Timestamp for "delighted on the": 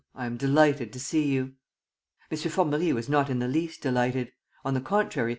3.83-4.81